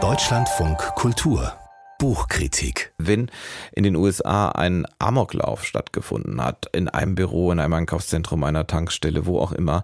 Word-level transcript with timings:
Deutschlandfunk 0.00 0.78
Kultur 0.94 1.52
Buchkritik. 1.98 2.92
Wenn 2.96 3.28
in 3.72 3.82
den 3.82 3.96
USA 3.96 4.50
ein 4.50 4.86
Amoklauf 5.00 5.64
stattgefunden 5.64 6.40
hat, 6.40 6.66
in 6.72 6.88
einem 6.88 7.16
Büro, 7.16 7.50
in 7.50 7.58
einem 7.58 7.72
Einkaufszentrum, 7.72 8.44
einer 8.44 8.68
Tankstelle, 8.68 9.26
wo 9.26 9.40
auch 9.40 9.50
immer, 9.50 9.82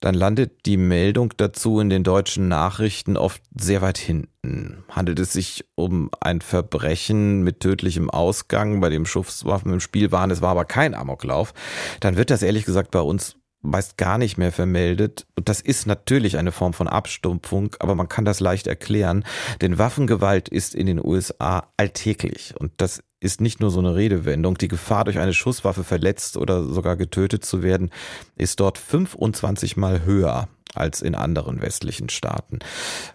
dann 0.00 0.16
landet 0.16 0.66
die 0.66 0.76
Meldung 0.76 1.34
dazu 1.36 1.78
in 1.78 1.88
den 1.88 2.02
deutschen 2.02 2.48
Nachrichten 2.48 3.16
oft 3.16 3.40
sehr 3.54 3.80
weit 3.80 3.98
hinten. 3.98 4.82
Handelt 4.90 5.20
es 5.20 5.32
sich 5.32 5.64
um 5.76 6.10
ein 6.20 6.40
Verbrechen 6.40 7.42
mit 7.42 7.60
tödlichem 7.60 8.10
Ausgang, 8.10 8.80
bei 8.80 8.88
dem 8.88 9.06
Schusswaffen 9.06 9.72
im 9.72 9.78
Spiel 9.78 10.10
waren, 10.10 10.32
es 10.32 10.42
war 10.42 10.50
aber 10.50 10.64
kein 10.64 10.96
Amoklauf, 10.96 11.54
dann 12.00 12.16
wird 12.16 12.30
das 12.30 12.42
ehrlich 12.42 12.64
gesagt 12.64 12.90
bei 12.90 13.00
uns 13.00 13.36
meist 13.62 13.96
gar 13.96 14.18
nicht 14.18 14.38
mehr 14.38 14.52
vermeldet. 14.52 15.26
Und 15.36 15.48
das 15.48 15.60
ist 15.60 15.86
natürlich 15.86 16.36
eine 16.36 16.52
Form 16.52 16.72
von 16.72 16.88
Abstumpfung, 16.88 17.74
aber 17.78 17.94
man 17.94 18.08
kann 18.08 18.24
das 18.24 18.40
leicht 18.40 18.66
erklären, 18.66 19.24
denn 19.60 19.78
Waffengewalt 19.78 20.48
ist 20.48 20.74
in 20.74 20.86
den 20.86 21.04
USA 21.04 21.68
alltäglich. 21.76 22.54
Und 22.58 22.72
das 22.76 23.02
ist 23.20 23.40
nicht 23.40 23.60
nur 23.60 23.70
so 23.70 23.78
eine 23.78 23.94
Redewendung. 23.94 24.58
Die 24.58 24.68
Gefahr, 24.68 25.04
durch 25.04 25.18
eine 25.18 25.32
Schusswaffe 25.32 25.84
verletzt 25.84 26.36
oder 26.36 26.64
sogar 26.64 26.96
getötet 26.96 27.44
zu 27.44 27.62
werden, 27.62 27.90
ist 28.36 28.58
dort 28.58 28.78
25 28.78 29.76
mal 29.76 30.04
höher 30.04 30.48
als 30.74 31.02
in 31.02 31.14
anderen 31.14 31.60
westlichen 31.60 32.08
Staaten. 32.08 32.58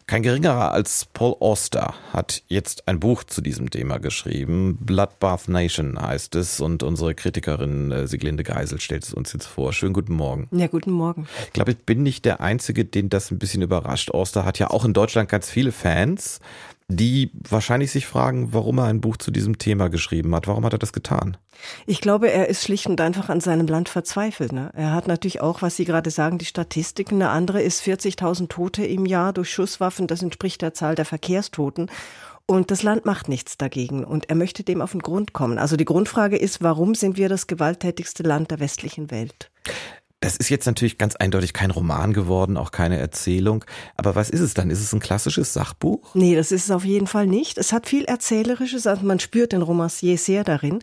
Kein 0.06 0.24
geringerer 0.24 0.72
als 0.72 1.06
Paul 1.14 1.36
Auster 1.40 1.94
hat 2.14 2.44
jetzt 2.48 2.88
ein 2.88 3.00
Buch 3.00 3.24
zu 3.24 3.42
diesem 3.42 3.70
Thema 3.70 4.00
geschrieben. 4.00 4.78
Bloodbath 4.80 5.48
Nation 5.48 6.00
heißt 6.02 6.36
es 6.36 6.60
und 6.60 6.84
unsere 6.84 7.16
Kritikerin 7.16 7.92
äh, 7.92 8.08
Siglinde 8.08 8.44
Geisel 8.44 8.80
stellt 8.80 9.04
es 9.04 9.14
uns 9.14 9.34
jetzt 9.34 9.48
vor. 9.48 9.74
Schönen 9.74 9.94
guten 9.94 10.14
Morgen. 10.14 10.48
Ja, 10.52 10.68
guten 10.68 10.92
Morgen. 10.92 11.28
Ich 11.46 11.54
glaube, 11.54 11.72
ich 11.72 11.80
bin 11.80 12.04
nicht 12.04 12.26
der 12.26 12.42
Einzige, 12.42 12.86
den 12.86 13.10
das 13.10 13.32
ein 13.32 13.40
bisschen 13.40 13.62
überrascht. 13.62 14.12
Auster 14.12 14.46
hat 14.46 14.60
ja 14.60 14.70
auch 14.70 14.86
in 14.86 14.94
Deutschland 14.94 15.30
ganz 15.30 15.50
viele 15.50 15.72
Fans 15.72 16.40
die 16.90 17.32
wahrscheinlich 17.34 17.92
sich 17.92 18.06
fragen, 18.06 18.54
warum 18.54 18.78
er 18.78 18.86
ein 18.86 19.02
Buch 19.02 19.18
zu 19.18 19.30
diesem 19.30 19.58
Thema 19.58 19.90
geschrieben 19.90 20.34
hat. 20.34 20.48
Warum 20.48 20.64
hat 20.64 20.74
er 20.74 20.80
das 20.80 20.94
getan? 20.94 21.36
Ich 21.86 22.00
glaube, 22.00 22.32
er 22.32 22.48
ist 22.48 22.64
schlicht 22.64 22.88
und 22.88 23.02
einfach 23.02 23.30
an 23.30 23.42
seinem 23.42 23.68
Land 23.68 23.90
verzweifelt. 23.90 24.54
Ne? 24.54 24.72
Er 24.74 24.94
hat 24.94 25.08
natürlich 25.08 25.42
auch, 25.42 25.62
was 25.62 25.76
Sie 25.76 25.86
gerade 25.86 26.12
sagen, 26.12 26.38
die 26.38 26.46
Statistiken. 26.46 27.16
Eine 27.16 27.30
andere 27.30 27.62
ist 27.62 27.84
40.000 27.84 28.48
Tote 28.48 28.86
im 28.86 29.06
Jahr 29.06 29.34
durch 29.34 29.52
Schusswaffen. 29.52 30.08
Das 30.08 30.24
entspricht 30.24 30.62
der 30.62 30.74
Zahl 30.74 30.96
der 30.96 31.06
Verkehrstoten. 31.06 31.90
Und 32.46 32.72
das 32.72 32.84
Land 32.84 33.06
macht 33.06 33.28
nichts 33.28 33.58
dagegen. 33.58 34.06
Und 34.06 34.30
er 34.30 34.36
möchte 34.36 34.64
dem 34.64 34.82
auf 34.82 34.94
den 34.94 35.02
Grund 35.02 35.34
kommen. 35.34 35.58
Also 35.58 35.76
die 35.76 35.84
Grundfrage 35.84 36.38
ist, 36.38 36.62
warum 36.62 36.96
sind 36.96 37.18
wir 37.18 37.28
das 37.28 37.48
gewalttätigste 37.48 38.24
Land 38.24 38.52
der 38.52 38.62
westlichen 38.62 39.12
Welt? 39.12 39.52
Das 40.20 40.36
ist 40.36 40.50
jetzt 40.50 40.66
natürlich 40.66 40.98
ganz 40.98 41.16
eindeutig 41.16 41.54
kein 41.54 41.70
Roman 41.70 42.12
geworden, 42.12 42.58
auch 42.58 42.72
keine 42.72 42.98
Erzählung. 42.98 43.64
Aber 43.98 44.16
was 44.16 44.32
ist 44.32 44.40
es 44.40 44.56
dann? 44.56 44.72
Ist 44.72 44.82
es 44.82 44.92
ein 44.92 45.00
klassisches 45.00 45.54
Sachbuch? 45.54 46.16
Nee, 46.16 46.36
das 46.36 46.52
ist 46.52 46.66
es 46.66 46.72
auf 46.72 46.86
jeden 46.86 47.06
Fall 47.06 47.28
nicht. 47.28 47.60
Es 47.60 47.72
hat 47.72 47.88
viel 47.88 48.04
Erzählerisches, 48.06 48.88
also 48.88 49.06
man 49.06 49.20
spürt 49.20 49.52
den 49.52 49.62
Romancier 49.62 50.18
sehr 50.18 50.44
darin. 50.44 50.80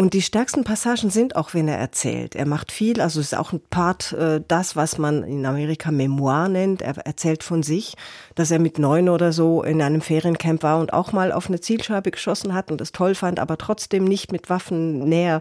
Und 0.00 0.14
die 0.14 0.22
stärksten 0.22 0.62
Passagen 0.62 1.10
sind 1.10 1.34
auch, 1.34 1.54
wenn 1.54 1.66
er 1.66 1.76
erzählt. 1.76 2.36
Er 2.36 2.46
macht 2.46 2.70
viel, 2.70 3.00
also 3.00 3.18
ist 3.18 3.36
auch 3.36 3.52
ein 3.52 3.60
Part 3.68 4.12
äh, 4.12 4.40
das, 4.46 4.76
was 4.76 4.96
man 4.96 5.24
in 5.24 5.44
Amerika 5.44 5.90
Memoir 5.90 6.48
nennt. 6.48 6.82
Er 6.82 6.98
erzählt 6.98 7.42
von 7.42 7.64
sich, 7.64 7.96
dass 8.36 8.52
er 8.52 8.60
mit 8.60 8.78
neun 8.78 9.08
oder 9.08 9.32
so 9.32 9.64
in 9.64 9.82
einem 9.82 10.00
Feriencamp 10.00 10.62
war 10.62 10.78
und 10.78 10.92
auch 10.92 11.10
mal 11.10 11.32
auf 11.32 11.48
eine 11.48 11.60
Zielscheibe 11.60 12.12
geschossen 12.12 12.54
hat 12.54 12.70
und 12.70 12.80
es 12.80 12.92
toll 12.92 13.16
fand, 13.16 13.40
aber 13.40 13.58
trotzdem 13.58 14.04
nicht 14.04 14.30
mit 14.30 14.48
Waffen 14.48 15.00
näher 15.00 15.40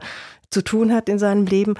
zu 0.50 0.64
tun 0.64 0.94
hat 0.94 1.09
in 1.09 1.20
seinem 1.20 1.45
Leben. 1.45 1.76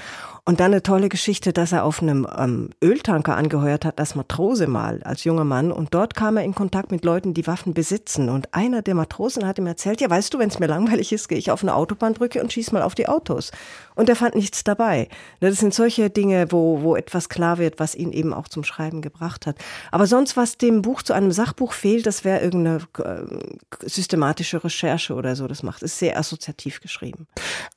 Und 0.46 0.62
dann 0.62 0.72
eine 0.72 0.82
tolle 0.82 1.10
Geschichte, 1.10 1.52
dass 1.52 1.73
er 1.73 1.84
auf 1.84 2.02
einem 2.02 2.26
ähm, 2.38 2.70
Öltanker 2.82 3.36
angeheuert 3.36 3.84
hat 3.84 4.00
als 4.00 4.16
Matrose 4.16 4.68
mal, 4.68 5.04
als 5.04 5.26
junger 5.26 5.44
Mann. 5.44 5.74
Und 5.74 5.94
dort 5.94 6.16
kam 6.16 6.38
er 6.38 6.44
in 6.44 6.56
Kontakt 6.56 6.90
mit 6.90 7.04
Leuten, 7.04 7.34
die 7.34 7.48
Waffen 7.48 7.74
besitzen. 7.74 8.30
Und 8.30 8.54
einer 8.54 8.82
der 8.82 8.96
Matrosen 8.96 9.46
hat 9.46 9.58
ihm 9.58 9.68
erzählt, 9.68 10.00
ja, 10.00 10.09
weißt 10.09 10.34
du, 10.34 10.40
wenn 10.40 10.50
es 10.50 10.59
mir 10.59 10.68
langweilig 10.68 11.12
ist, 11.12 11.28
gehe 11.28 11.38
ich 11.38 11.52
auf 11.52 11.64
eine 11.64 11.76
Autobahnbrücke 11.76 12.42
und 12.42 12.54
schieß 12.54 12.72
mal 12.72 12.82
auf 12.82 12.96
die 12.96 13.09
Autos. 13.09 13.52
Und 13.97 14.08
er 14.08 14.16
fand 14.16 14.35
nichts 14.35 14.63
dabei. 14.63 15.09
Ne, 15.41 15.50
das 15.50 15.59
sind 15.59 15.74
solche 15.74 16.09
Dinge, 16.09 16.52
wo, 16.52 16.81
wo 16.81 16.96
etwas 16.96 17.28
klar 17.28 17.58
wird, 17.58 17.80
was 17.80 17.94
ihn 17.94 18.13
eben 18.13 18.34
auch 18.34 18.47
zum 18.47 18.63
Schreiben 18.63 19.02
gebracht 19.02 19.46
hat. 19.46 19.58
Aber 19.91 20.08
sonst, 20.08 20.38
was 20.38 20.58
dem 20.58 20.81
Buch 20.81 21.02
zu 21.02 21.12
einem 21.12 21.31
Sachbuch 21.31 21.74
fehlt, 21.74 22.06
das 22.06 22.24
wäre 22.24 22.41
irgendeine 22.41 22.80
äh, 23.00 23.88
systematische 23.88 24.63
Recherche 24.63 25.13
oder 25.13 25.35
so. 25.35 25.47
Das 25.47 25.62
macht 25.62 25.84
es 25.84 26.00
sehr 26.00 26.18
assoziativ 26.18 26.80
geschrieben. 26.80 27.28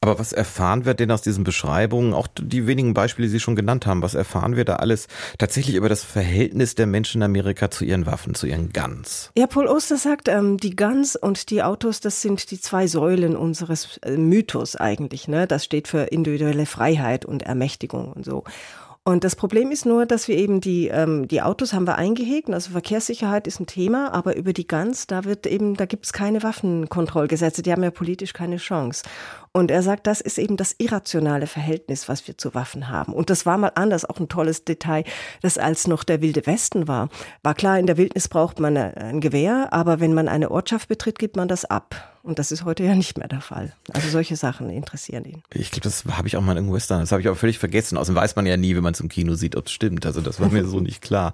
Aber 0.00 0.18
was 0.20 0.32
erfahren 0.32 0.84
wir 0.84 0.94
denn 0.94 1.10
aus 1.10 1.22
diesen 1.22 1.42
Beschreibungen, 1.42 2.14
auch 2.14 2.28
die 2.28 2.60
die 2.60 2.66
wenigen 2.66 2.94
Beispiele, 2.94 3.26
die 3.26 3.32
Sie 3.32 3.40
schon 3.40 3.56
genannt 3.56 3.86
haben, 3.86 4.02
was 4.02 4.14
erfahren 4.14 4.56
wir 4.56 4.64
da 4.64 4.76
alles 4.76 5.08
tatsächlich 5.38 5.76
über 5.76 5.88
das 5.88 6.04
Verhältnis 6.04 6.74
der 6.74 6.86
Menschen 6.86 7.20
in 7.20 7.22
Amerika 7.22 7.70
zu 7.70 7.84
ihren 7.84 8.06
Waffen, 8.06 8.34
zu 8.34 8.46
ihren 8.46 8.72
Guns? 8.72 9.30
Ja, 9.36 9.46
Paul 9.46 9.66
Oster 9.66 9.96
sagt, 9.96 10.28
ähm, 10.28 10.58
die 10.58 10.76
Guns 10.76 11.16
und 11.16 11.50
die 11.50 11.62
Autos, 11.62 12.00
das 12.00 12.20
sind 12.20 12.50
die 12.50 12.60
zwei 12.60 12.86
Säulen 12.86 13.36
unseres 13.36 13.98
äh, 13.98 14.16
Mythos 14.16 14.76
eigentlich. 14.76 15.26
Ne? 15.26 15.46
Das 15.46 15.64
steht 15.64 15.88
für 15.88 16.09
individuelle 16.12 16.66
Freiheit 16.66 17.24
und 17.24 17.42
Ermächtigung 17.42 18.12
und 18.12 18.24
so. 18.24 18.44
Und 19.02 19.24
das 19.24 19.34
Problem 19.34 19.70
ist 19.70 19.86
nur, 19.86 20.04
dass 20.04 20.28
wir 20.28 20.36
eben 20.36 20.60
die, 20.60 20.88
ähm, 20.88 21.26
die 21.26 21.40
Autos 21.40 21.72
haben 21.72 21.86
wir 21.86 21.96
eingehegt, 21.96 22.50
also 22.50 22.72
Verkehrssicherheit 22.72 23.46
ist 23.46 23.58
ein 23.58 23.66
Thema, 23.66 24.12
aber 24.12 24.36
über 24.36 24.52
die 24.52 24.66
Guns, 24.66 25.06
da 25.06 25.24
wird 25.24 25.46
eben, 25.46 25.74
da 25.74 25.86
gibt 25.86 26.04
es 26.04 26.12
keine 26.12 26.42
Waffenkontrollgesetze, 26.42 27.62
die 27.62 27.72
haben 27.72 27.82
ja 27.82 27.90
politisch 27.90 28.34
keine 28.34 28.58
Chance. 28.58 29.04
Und 29.52 29.72
er 29.72 29.82
sagt, 29.82 30.06
das 30.06 30.20
ist 30.20 30.38
eben 30.38 30.56
das 30.56 30.76
irrationale 30.78 31.48
Verhältnis, 31.48 32.08
was 32.08 32.28
wir 32.28 32.38
zu 32.38 32.54
Waffen 32.54 32.88
haben. 32.88 33.12
Und 33.12 33.30
das 33.30 33.46
war 33.46 33.58
mal 33.58 33.72
anders, 33.74 34.04
auch 34.04 34.20
ein 34.20 34.28
tolles 34.28 34.64
Detail, 34.64 35.02
das 35.42 35.58
als 35.58 35.88
noch 35.88 36.04
der 36.04 36.20
wilde 36.20 36.46
Westen 36.46 36.86
war. 36.86 37.08
War 37.42 37.54
klar, 37.54 37.78
in 37.78 37.86
der 37.86 37.96
Wildnis 37.96 38.28
braucht 38.28 38.60
man 38.60 38.76
ein 38.76 39.20
Gewehr, 39.20 39.72
aber 39.72 39.98
wenn 39.98 40.14
man 40.14 40.28
eine 40.28 40.52
Ortschaft 40.52 40.88
betritt, 40.88 41.18
gibt 41.18 41.34
man 41.34 41.48
das 41.48 41.64
ab. 41.64 42.10
Und 42.22 42.38
das 42.38 42.52
ist 42.52 42.64
heute 42.64 42.84
ja 42.84 42.94
nicht 42.94 43.16
mehr 43.16 43.28
der 43.28 43.40
Fall. 43.40 43.72
Also 43.92 44.08
solche 44.10 44.36
Sachen 44.36 44.68
interessieren 44.68 45.24
ihn. 45.24 45.42
Ich 45.54 45.70
glaube, 45.70 45.84
das 45.84 46.04
habe 46.04 46.28
ich 46.28 46.36
auch 46.36 46.42
mal 46.42 46.56
in 46.58 46.70
Western. 46.70 47.00
Das 47.00 47.12
habe 47.12 47.22
ich 47.22 47.26
aber 47.26 47.36
völlig 47.36 47.58
vergessen. 47.58 47.96
Außerdem 47.96 48.20
weiß 48.20 48.36
man 48.36 48.44
ja 48.44 48.58
nie, 48.58 48.76
wenn 48.76 48.82
man 48.82 48.92
es 48.92 49.00
im 49.00 49.08
Kino 49.08 49.34
sieht, 49.34 49.56
ob 49.56 49.66
es 49.66 49.72
stimmt. 49.72 50.04
Also 50.04 50.20
das 50.20 50.38
war 50.38 50.50
mir 50.50 50.66
so 50.66 50.80
nicht 50.80 51.00
klar. 51.00 51.32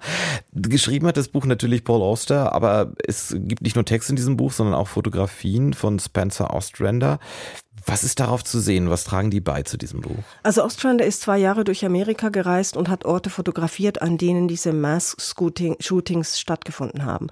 Geschrieben 0.53 1.05
hat 1.05 1.17
das 1.17 1.27
Buch 1.27 1.45
natürlich 1.45 1.83
Paul 1.83 2.01
Auster, 2.01 2.53
aber 2.53 2.93
es 3.05 3.35
gibt 3.37 3.63
nicht 3.63 3.75
nur 3.75 3.83
Text 3.83 4.09
in 4.09 4.15
diesem 4.15 4.37
Buch, 4.37 4.53
sondern 4.53 4.75
auch 4.75 4.87
Fotografien 4.87 5.73
von 5.73 5.99
Spencer 5.99 6.53
Ostrander. 6.53 7.19
Was 7.85 8.03
ist 8.03 8.19
darauf 8.19 8.43
zu 8.43 8.59
sehen? 8.59 8.89
Was 8.89 9.03
tragen 9.03 9.29
die 9.29 9.39
bei 9.39 9.63
zu 9.63 9.77
diesem 9.77 10.01
Buch? 10.01 10.23
Also 10.43 10.63
Ostrander 10.63 11.05
ist 11.05 11.21
zwei 11.21 11.37
Jahre 11.37 11.63
durch 11.63 11.85
Amerika 11.85 12.29
gereist 12.29 12.75
und 12.75 12.89
hat 12.89 13.05
Orte 13.05 13.29
fotografiert, 13.29 14.01
an 14.01 14.17
denen 14.17 14.47
diese 14.47 14.73
Mass-Shootings 14.73 16.39
stattgefunden 16.39 17.05
haben. 17.05 17.27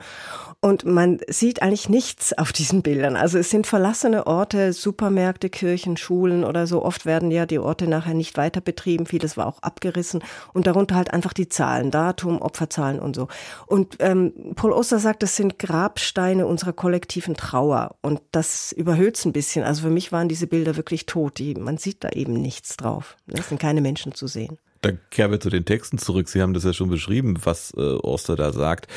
Und 0.61 0.85
man 0.85 1.19
sieht 1.27 1.61
eigentlich 1.61 1.89
nichts 1.89 2.35
auf 2.37 2.51
diesen 2.51 2.81
Bildern. 2.81 3.15
Also 3.15 3.37
es 3.37 3.49
sind 3.49 3.67
verlassene 3.67 4.27
Orte, 4.27 4.73
Supermärkte, 4.73 5.49
Kirchen, 5.49 5.97
Schulen 5.97 6.43
oder 6.43 6.67
so. 6.67 6.83
Oft 6.83 7.05
werden 7.05 7.31
ja 7.31 7.45
die 7.45 7.59
Orte 7.59 7.87
nachher 7.87 8.13
nicht 8.13 8.37
weiter 8.37 8.61
betrieben. 8.61 9.05
Vieles 9.05 9.37
war 9.37 9.47
auch 9.47 9.61
abgerissen. 9.61 10.23
Und 10.53 10.67
darunter 10.67 10.95
halt 10.95 11.13
einfach 11.13 11.33
die 11.33 11.49
Zahlen, 11.49 11.91
Datum, 11.91 12.41
Opferzahlen 12.41 12.99
und 12.99 13.15
so. 13.15 13.27
Und 13.67 13.97
ähm, 13.99 14.33
Paul 14.55 14.71
Oster 14.71 14.99
sagt, 14.99 15.23
das 15.23 15.35
sind 15.35 15.59
Grabsteine 15.59 16.47
unserer 16.47 16.73
kollektiven 16.73 17.35
Trauer. 17.35 17.95
Und 18.01 18.21
das 18.31 18.71
überhöht 18.71 19.17
es 19.17 19.25
ein 19.25 19.33
bisschen. 19.33 19.63
Also 19.63 19.83
für 19.83 19.89
mich 19.89 20.11
waren 20.11 20.29
diese 20.29 20.34
diese 20.35 20.47
Bilder 20.47 20.75
wirklich 20.75 21.05
tot. 21.05 21.39
Die, 21.39 21.55
man 21.55 21.77
sieht 21.77 22.03
da 22.03 22.09
eben 22.09 22.33
nichts 22.33 22.75
drauf. 22.75 23.15
Es 23.27 23.47
sind 23.47 23.61
keine 23.61 23.79
Menschen 23.79 24.13
zu 24.13 24.27
sehen. 24.27 24.57
Dann 24.81 24.99
kehren 25.09 25.31
wir 25.31 25.39
zu 25.39 25.49
den 25.49 25.63
Texten 25.63 25.97
zurück. 25.97 26.27
Sie 26.27 26.41
haben 26.41 26.53
das 26.53 26.65
ja 26.65 26.73
schon 26.73 26.89
beschrieben, 26.89 27.37
was 27.45 27.73
äh, 27.77 27.79
Oster 27.79 28.35
da 28.35 28.51
sagt. 28.51 28.87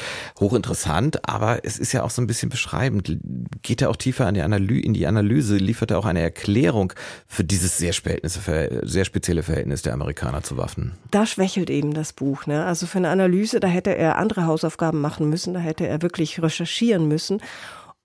Hochinteressant, 0.40 1.26
aber 1.28 1.64
es 1.64 1.78
ist 1.78 1.92
ja 1.92 2.02
auch 2.02 2.10
so 2.10 2.20
ein 2.20 2.26
bisschen 2.26 2.48
beschreibend. 2.48 3.18
Geht 3.62 3.82
er 3.82 3.88
auch 3.88 3.96
tiefer 3.96 4.28
in 4.28 4.34
die, 4.34 4.42
Analy 4.42 4.80
in 4.80 4.94
die 4.94 5.06
Analyse, 5.06 5.56
liefert 5.58 5.92
er 5.92 6.00
auch 6.00 6.04
eine 6.04 6.20
Erklärung 6.20 6.92
für 7.28 7.44
dieses 7.44 7.78
sehr, 7.78 7.92
sehr 7.94 9.04
spezielle 9.04 9.44
Verhältnis 9.44 9.82
der 9.82 9.94
Amerikaner 9.94 10.42
zu 10.42 10.56
Waffen? 10.56 10.94
Da 11.12 11.24
schwächelt 11.24 11.70
eben 11.70 11.94
das 11.94 12.12
Buch. 12.12 12.46
Ne? 12.46 12.66
Also 12.66 12.86
für 12.86 12.98
eine 12.98 13.10
Analyse, 13.10 13.60
da 13.60 13.68
hätte 13.68 13.96
er 13.96 14.18
andere 14.18 14.46
Hausaufgaben 14.46 15.00
machen 15.00 15.30
müssen, 15.30 15.54
da 15.54 15.60
hätte 15.60 15.86
er 15.86 16.02
wirklich 16.02 16.42
recherchieren 16.42 17.06
müssen. 17.06 17.40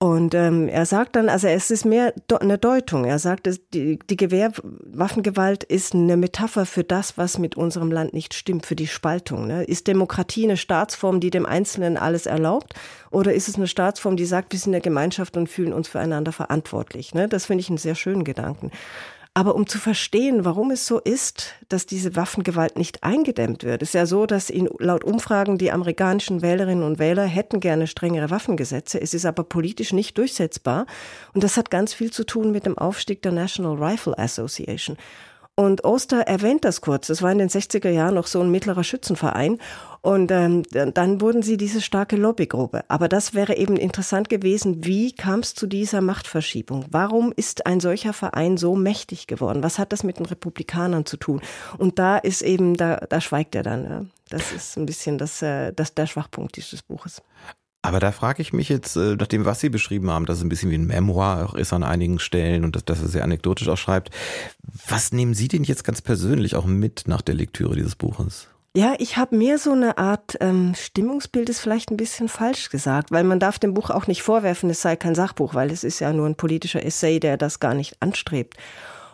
Und 0.04 0.34
ähm, 0.34 0.68
er 0.68 0.84
sagt 0.84 1.16
dann, 1.16 1.30
also 1.30 1.48
es 1.48 1.70
ist 1.70 1.86
mehr 1.86 2.12
eine 2.38 2.58
Deutung. 2.58 3.06
Er 3.06 3.18
sagt, 3.18 3.48
die, 3.72 3.98
die 3.98 4.16
Gewehrwaffengewalt 4.18 5.64
ist 5.64 5.94
eine 5.94 6.18
Metapher 6.18 6.66
für 6.66 6.84
das, 6.84 7.16
was 7.16 7.38
mit 7.38 7.56
unserem 7.56 7.90
Land 7.90 8.12
nicht 8.12 8.34
stimmt, 8.34 8.66
für 8.66 8.76
die 8.76 8.86
Spaltung. 8.86 9.46
Ne? 9.46 9.64
Ist 9.64 9.86
Demokratie 9.86 10.44
eine 10.44 10.58
Staatsform, 10.58 11.20
die 11.20 11.30
dem 11.30 11.46
Einzelnen 11.46 11.96
alles 11.96 12.26
erlaubt? 12.26 12.74
Oder 13.10 13.32
ist 13.32 13.48
es 13.48 13.54
eine 13.54 13.66
Staatsform, 13.66 14.18
die 14.18 14.26
sagt, 14.26 14.52
wir 14.52 14.58
sind 14.58 14.74
eine 14.74 14.82
Gemeinschaft 14.82 15.38
und 15.38 15.48
fühlen 15.48 15.72
uns 15.72 15.88
füreinander 15.88 16.32
verantwortlich? 16.32 17.14
Ne? 17.14 17.26
Das 17.26 17.46
finde 17.46 17.62
ich 17.62 17.70
einen 17.70 17.78
sehr 17.78 17.94
schönen 17.94 18.24
Gedanken. 18.24 18.72
Aber 19.36 19.56
um 19.56 19.66
zu 19.66 19.78
verstehen, 19.78 20.44
warum 20.44 20.70
es 20.70 20.86
so 20.86 21.00
ist, 21.00 21.54
dass 21.68 21.86
diese 21.86 22.14
Waffengewalt 22.14 22.78
nicht 22.78 23.02
eingedämmt 23.02 23.64
wird, 23.64 23.82
ist 23.82 23.92
ja 23.92 24.06
so, 24.06 24.26
dass 24.26 24.48
in, 24.48 24.68
laut 24.78 25.02
Umfragen 25.02 25.58
die 25.58 25.72
amerikanischen 25.72 26.40
Wählerinnen 26.40 26.84
und 26.84 27.00
Wähler 27.00 27.24
hätten 27.24 27.58
gerne 27.58 27.88
strengere 27.88 28.30
Waffengesetze. 28.30 29.00
Es 29.00 29.12
ist 29.12 29.26
aber 29.26 29.42
politisch 29.42 29.92
nicht 29.92 30.16
durchsetzbar. 30.18 30.86
Und 31.32 31.42
das 31.42 31.56
hat 31.56 31.72
ganz 31.72 31.92
viel 31.92 32.12
zu 32.12 32.24
tun 32.24 32.52
mit 32.52 32.64
dem 32.64 32.78
Aufstieg 32.78 33.22
der 33.22 33.32
National 33.32 33.76
Rifle 33.76 34.16
Association. 34.16 34.96
Und 35.56 35.84
Oster 35.84 36.20
erwähnt 36.22 36.64
das 36.64 36.80
kurz. 36.80 37.08
Das 37.08 37.20
war 37.20 37.32
in 37.32 37.38
den 37.38 37.48
60er 37.48 37.90
Jahren 37.90 38.14
noch 38.14 38.28
so 38.28 38.40
ein 38.40 38.50
mittlerer 38.52 38.84
Schützenverein. 38.84 39.58
Und 40.04 40.30
ähm, 40.30 40.64
dann 40.70 41.22
wurden 41.22 41.42
sie 41.42 41.56
diese 41.56 41.80
starke 41.80 42.16
Lobbygruppe. 42.16 42.84
Aber 42.88 43.08
das 43.08 43.32
wäre 43.32 43.56
eben 43.56 43.78
interessant 43.78 44.28
gewesen, 44.28 44.84
wie 44.84 45.12
kam 45.12 45.40
es 45.40 45.54
zu 45.54 45.66
dieser 45.66 46.02
Machtverschiebung? 46.02 46.84
Warum 46.90 47.32
ist 47.34 47.64
ein 47.64 47.80
solcher 47.80 48.12
Verein 48.12 48.58
so 48.58 48.76
mächtig 48.76 49.26
geworden? 49.26 49.62
Was 49.62 49.78
hat 49.78 49.92
das 49.92 50.04
mit 50.04 50.18
den 50.18 50.26
Republikanern 50.26 51.06
zu 51.06 51.16
tun? 51.16 51.40
Und 51.78 51.98
da 51.98 52.18
ist 52.18 52.42
eben, 52.42 52.76
da, 52.76 52.96
da 52.96 53.22
schweigt 53.22 53.54
er 53.54 53.62
dann. 53.62 53.84
Ja. 53.84 54.04
Das 54.28 54.52
ist 54.52 54.76
ein 54.76 54.84
bisschen 54.84 55.16
das, 55.16 55.40
äh, 55.40 55.72
das, 55.72 55.94
der 55.94 56.06
Schwachpunkt 56.06 56.58
dieses 56.58 56.82
Buches. 56.82 57.22
Aber 57.80 57.98
da 57.98 58.12
frage 58.12 58.42
ich 58.42 58.52
mich 58.52 58.68
jetzt, 58.68 58.96
äh, 58.96 59.16
nach 59.16 59.26
dem, 59.26 59.46
was 59.46 59.60
Sie 59.60 59.70
beschrieben 59.70 60.10
haben, 60.10 60.26
dass 60.26 60.36
es 60.36 60.44
ein 60.44 60.50
bisschen 60.50 60.70
wie 60.70 60.76
ein 60.76 60.86
Memoir 60.86 61.46
auch 61.46 61.54
ist 61.54 61.72
an 61.72 61.82
einigen 61.82 62.18
Stellen 62.18 62.66
und 62.66 62.76
dass, 62.76 62.84
dass 62.84 63.00
er 63.00 63.08
sehr 63.08 63.24
anekdotisch 63.24 63.68
auch 63.68 63.78
schreibt. 63.78 64.10
Was 64.86 65.12
nehmen 65.12 65.32
Sie 65.32 65.48
denn 65.48 65.64
jetzt 65.64 65.82
ganz 65.82 66.02
persönlich 66.02 66.56
auch 66.56 66.66
mit 66.66 67.04
nach 67.06 67.22
der 67.22 67.36
Lektüre 67.36 67.74
dieses 67.74 67.96
Buches? 67.96 68.48
Ja, 68.76 68.94
ich 68.98 69.16
habe 69.16 69.36
mehr 69.36 69.58
so 69.58 69.70
eine 69.70 69.98
Art 69.98 70.36
ähm, 70.40 70.74
Stimmungsbild 70.74 71.48
ist 71.48 71.60
vielleicht 71.60 71.92
ein 71.92 71.96
bisschen 71.96 72.28
falsch 72.28 72.70
gesagt, 72.70 73.12
weil 73.12 73.22
man 73.22 73.38
darf 73.38 73.60
dem 73.60 73.72
Buch 73.72 73.90
auch 73.90 74.08
nicht 74.08 74.24
vorwerfen, 74.24 74.68
es 74.68 74.82
sei 74.82 74.96
kein 74.96 75.14
Sachbuch, 75.14 75.54
weil 75.54 75.70
es 75.70 75.84
ist 75.84 76.00
ja 76.00 76.12
nur 76.12 76.26
ein 76.26 76.34
politischer 76.34 76.84
Essay, 76.84 77.20
der 77.20 77.36
das 77.36 77.60
gar 77.60 77.74
nicht 77.74 78.02
anstrebt. 78.02 78.56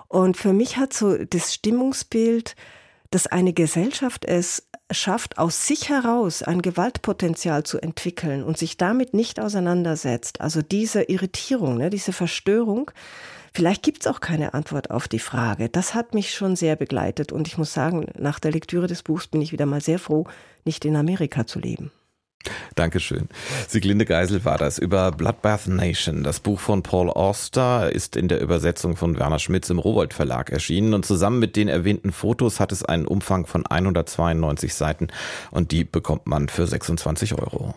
Und 0.08 0.38
für 0.38 0.54
mich 0.54 0.78
hat 0.78 0.94
so 0.94 1.14
das 1.18 1.52
Stimmungsbild, 1.52 2.56
dass 3.10 3.26
eine 3.26 3.52
Gesellschaft 3.52 4.24
es 4.24 4.66
schafft, 4.90 5.36
aus 5.36 5.66
sich 5.66 5.90
heraus 5.90 6.42
ein 6.42 6.62
Gewaltpotenzial 6.62 7.62
zu 7.62 7.78
entwickeln 7.80 8.42
und 8.42 8.56
sich 8.56 8.78
damit 8.78 9.12
nicht 9.12 9.38
auseinandersetzt. 9.40 10.40
Also 10.40 10.62
diese 10.62 11.02
Irritierung, 11.02 11.76
ne, 11.76 11.90
diese 11.90 12.14
Verstörung, 12.14 12.90
Vielleicht 13.52 13.82
gibt 13.82 14.02
es 14.02 14.06
auch 14.06 14.20
keine 14.20 14.54
Antwort 14.54 14.90
auf 14.90 15.08
die 15.08 15.18
Frage. 15.18 15.68
Das 15.68 15.94
hat 15.94 16.14
mich 16.14 16.34
schon 16.34 16.56
sehr 16.56 16.76
begleitet 16.76 17.32
und 17.32 17.48
ich 17.48 17.58
muss 17.58 17.72
sagen, 17.72 18.06
nach 18.18 18.38
der 18.38 18.52
Lektüre 18.52 18.86
des 18.86 19.02
Buchs 19.02 19.26
bin 19.26 19.42
ich 19.42 19.52
wieder 19.52 19.66
mal 19.66 19.80
sehr 19.80 19.98
froh, 19.98 20.26
nicht 20.64 20.84
in 20.84 20.96
Amerika 20.96 21.46
zu 21.46 21.58
leben. 21.58 21.90
Dankeschön. 22.74 23.28
Sieglinde 23.68 24.06
Geisel 24.06 24.44
war 24.44 24.56
das 24.56 24.78
über 24.78 25.12
Bloodbath 25.12 25.66
Nation. 25.66 26.22
Das 26.22 26.40
Buch 26.40 26.58
von 26.58 26.82
Paul 26.82 27.10
Auster 27.10 27.92
ist 27.92 28.16
in 28.16 28.28
der 28.28 28.40
Übersetzung 28.40 28.96
von 28.96 29.18
Werner 29.18 29.38
Schmitz 29.38 29.68
im 29.68 29.78
Rowold 29.78 30.14
Verlag 30.14 30.50
erschienen 30.50 30.94
und 30.94 31.04
zusammen 31.04 31.38
mit 31.38 31.56
den 31.56 31.68
erwähnten 31.68 32.12
Fotos 32.12 32.58
hat 32.58 32.72
es 32.72 32.84
einen 32.84 33.06
Umfang 33.06 33.46
von 33.46 33.66
192 33.66 34.74
Seiten 34.74 35.08
und 35.50 35.70
die 35.70 35.84
bekommt 35.84 36.26
man 36.26 36.48
für 36.48 36.66
26 36.66 37.34
Euro. 37.34 37.74